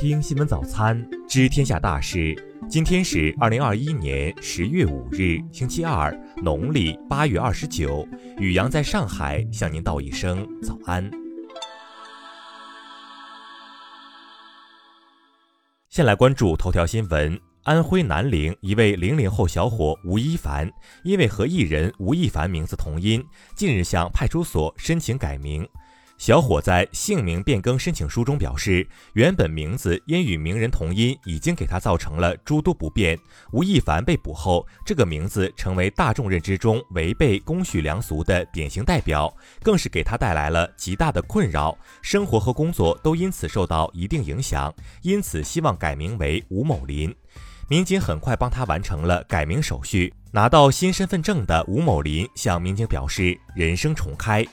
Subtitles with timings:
[0.00, 0.98] 听新闻早餐
[1.28, 2.34] 知天下大事。
[2.70, 6.10] 今天是二零二一年十月五日，星期二，
[6.42, 8.08] 农历八月二十九。
[8.38, 11.10] 雨阳在上海向您道一声早安。
[15.90, 20.72] 先来关注头条新闻：安徽南陵一位零零后小伙吴一凡，
[21.04, 23.22] 因为和艺人吴亦凡名字同音，
[23.54, 25.68] 近日向派出所申请改名。
[26.20, 33.18] 小伙在姓名变更申请书中表示，原本名字因与名人同音，已经给他造成了诸多不便。
[33.52, 44.70] 吴亦凡被捕后，这个名字成为大众认知中违背公序良俗的典型代表，更是给他带来了极大的困扰，生活和工作都因此受到一定影响。
[45.00, 47.16] 因此，希望改名为吴某林。
[47.66, 54.46] 民警很快帮他完成了改名手续，拿到新身份证的吴某林向民警表示，人生重开。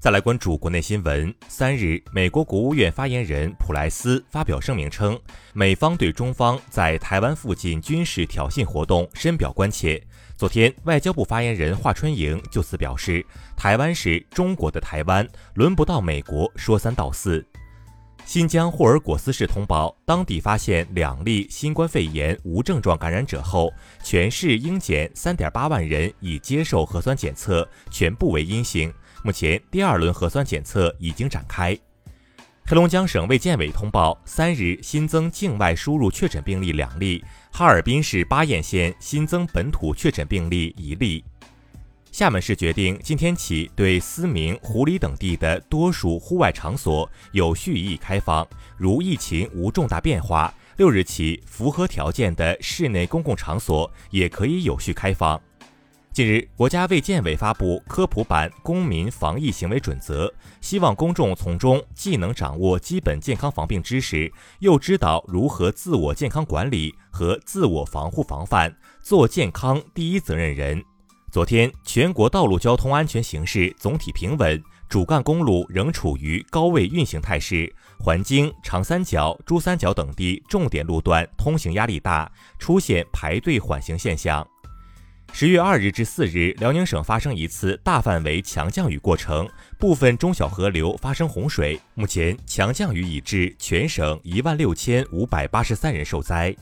[0.00, 1.34] 再来关注国内新闻。
[1.48, 5.18] 三日，美国国务院发言人普莱斯发表声明称，
[5.52, 10.00] 美方对中方在台湾附近军事挑衅活动深表关切。
[10.36, 17.44] 昨天，外交部发言人华春莹就此表示，台湾是中国的台湾，轮不到美国说三道四。
[18.28, 23.72] 新疆霍尔果斯市通报，当地发现两例新冠肺炎无症状感染者后，
[24.04, 28.92] 全市应检三点八万人已接受核酸检测，全部为阴性。
[29.24, 31.74] 目前，第二轮核酸检测已经展开。
[32.66, 41.24] 黑龙江省卫健委通报，三日新增境外输入确诊病例两例，哈尔滨市巴彦县新增本土确诊病例一例。
[42.18, 48.44] 厦门市决定今天起对思明、湖里等地的多数户外场所有序予开放，
[48.76, 55.40] 如疫情无重大变化，六日起符合条件的室内公共场所也可以有序开放。
[56.12, 60.28] 近日，国家卫健委发布科普版公民防疫行为准则，
[60.60, 68.74] 希望公众从中既能掌握基本健康防病知识，又知道如何自我健康管理和自我防护防范，
[69.04, 70.82] 做健康第一责任人。
[71.30, 84.46] 昨天，全国道路交通安全形势总体平稳，主干公路仍处于高位运行态势，环京、长三角、珠三角等地重点路段通行压力大，出现排队缓行现象。
[85.30, 89.46] 十月二日至四日，辽宁省发生一次大范围强降雨过程，
[89.78, 91.78] 部分中小河流发生洪水。
[91.94, 96.56] 目前，强降雨已致全省一万六千五百八十三人受灾。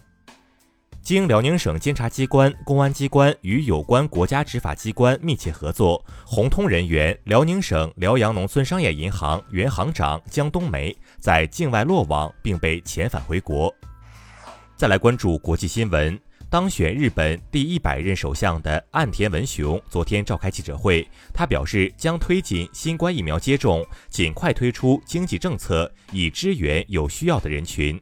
[1.07, 13.73] 经辽宁省监察机关、公安机关与有关国家执法机关密切合作，红通人员辽宁省辽阳农村商业银行原行长江冬梅在境外落网，并被遣返回国。
[14.75, 16.19] 再来关注国际新闻。
[16.51, 27.97] 当选日本第一百任首相的岸田文雄昨天召开记者会，他表示将推进新冠疫苗接种，尽快推出经济政策，以支援有需要的人群。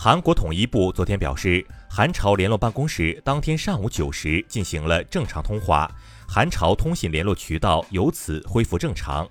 [0.00, 5.90] 韩国统一部昨天表示，韩朝联络办公室当天上午九时进行了正常通话，
[6.24, 9.28] 韩朝通信联络渠道由此恢复正常。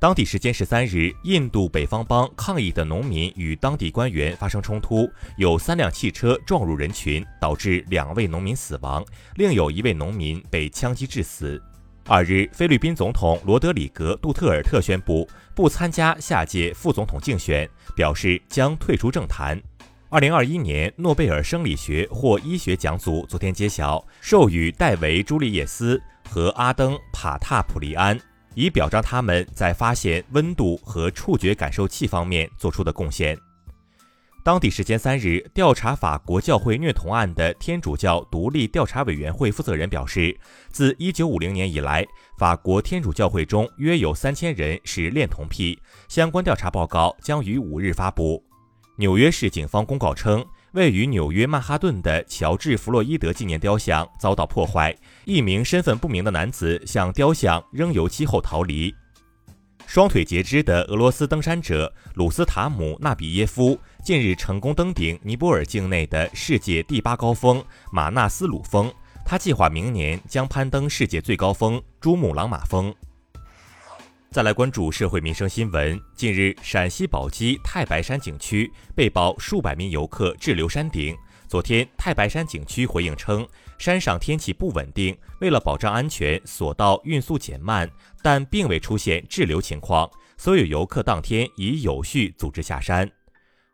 [0.00, 9.04] 当地时间十三日，印度北方邦抗议的农民与当地官员发生冲突，有三辆汽车撞入人群，导致两位农民死亡，
[9.36, 11.62] 另有一位农民被枪击致死。
[12.06, 19.62] 二日，菲律宾总统罗德里格·杜特尔特宣布不参加下届副总统竞选，表示将退出政坛。
[20.12, 28.20] 二零二一年诺贝尔生理学或医学奖组昨天揭晓，授予戴维·朱利叶斯和阿登·帕塔普利安。
[28.54, 33.38] 以表彰他们在发现温度和触觉感受器方面做出的贡献。
[34.44, 40.38] 当地时间三日，调查法国教会虐童案的天主教独立调查委员会负责人表示，
[40.70, 42.06] 自1950年以来，
[42.36, 45.80] 法国天主教会中约有三千人是恋童癖。
[46.06, 48.44] 相关调查报告将于五日发布。
[48.96, 50.44] 纽约市警方公告称。
[50.72, 58.94] 位于纽约曼哈顿的乔治·弗洛伊德纪念雕像遭到破坏，一名身份不明的男子向雕像扔油漆后逃离。
[59.86, 68.90] 双腿截肢的俄罗斯登山者鲁斯塔姆·纳比耶夫近日成功登顶尼泊尔境内的世界第八高峰马纳斯鲁峰，
[69.26, 72.94] 他计划明年将攀登世界最高峰珠穆朗玛峰。
[74.32, 76.00] 再来关注社会民生新闻。
[76.14, 81.14] 近日，陕西宝鸡太白山景区被曝数百名游客滞留山顶。
[81.46, 83.46] 昨天，太白山景区回应称，
[83.76, 87.86] 山上天气不稳定，为了保障安全，索道运速减慢，
[88.22, 90.10] 但并未出现滞留情况。
[90.38, 93.06] 所有游客当天已有序组织下山。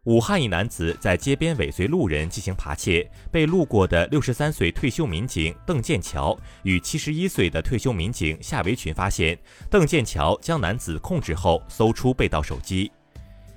[0.08, 9.38] 武汉一男子在街边尾随路人进行扒窃，被路过的六十三岁退休民警邓建桥与七十一岁的退休民警夏维群发现，
[9.70, 12.90] 邓建桥将男子控制后搜出被盗手机。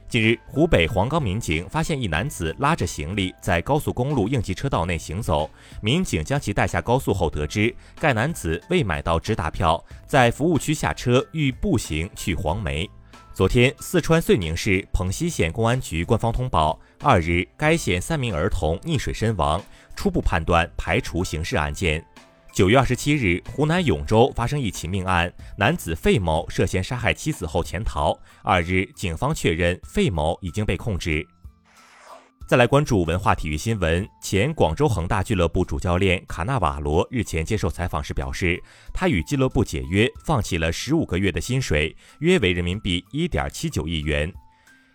[0.10, 5.50] 近日，湖北黄冈民警发现一男子拉着行李在高速公路应急车道内行走。
[5.82, 12.90] 民警将其带下高速后，得知该男子未买到直达票，在服务区下车，欲步行去黄梅。
[13.42, 19.60] 昨天，四川遂宁市蓬溪县公安局官方通报，二日该县三名儿童溺水身亡，
[19.96, 22.06] 初步判断排除刑事案件。
[22.54, 28.16] 九月二十七日，湖南永州发生一起命案，男子费某涉嫌杀害妻子后潜逃。
[28.44, 31.28] 二日，警方确认费某已经被控制。
[32.52, 38.62] 再来关注文化体育新闻，前广州恒大俱乐部主教练卡纳瓦罗日前接受采访时表示，
[38.94, 44.30] 他与俱乐部解约，放弃了十五个月的薪水，约为人民币一点七九亿元。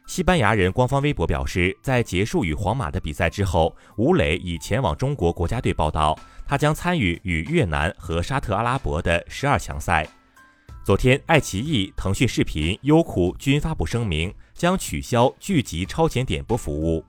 [0.07, 6.15] 西班牙人官方微博表示，在结束与皇马的比赛之后，吴磊已前往中国国家队报道，
[6.47, 10.07] 他将参与与越南和沙特阿拉伯的十二强赛。
[10.85, 17.01] 昨天，爱奇艺、腾讯视频、优酷均发布声明，将取消剧集超前点播服务。《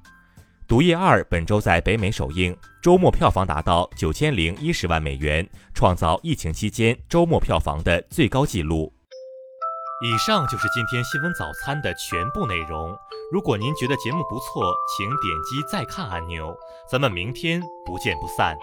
[0.67, 8.91] 毒液二》本周在北美首映，周末票房达到九千零一十万美元，创造疫情期间周末票房的最高纪录。
[10.03, 12.93] 以上就是今天新闻早餐的全部内容。
[13.31, 16.53] 如果您觉得节目不错，请点击再看按钮。
[16.91, 18.53] 咱们明天不见不散。